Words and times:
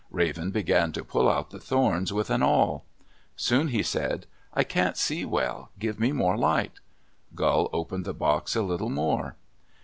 Raven 0.09 0.49
began 0.49 0.91
to 0.93 1.03
pull 1.03 1.29
out 1.29 1.51
the 1.51 1.59
thorns 1.59 2.11
with 2.11 2.31
an 2.31 2.41
awl. 2.41 2.85
Soon 3.35 3.67
he 3.67 3.83
said, 3.83 4.25
"I 4.51 4.63
can't 4.63 4.97
see 4.97 5.25
well. 5.25 5.69
Give 5.77 5.99
me 5.99 6.11
more 6.11 6.35
light." 6.37 6.79
Gull 7.35 7.69
opened 7.71 8.05
the 8.05 8.13
box 8.15 8.55
a 8.55 8.63
little 8.63 8.89
more. 8.89 9.35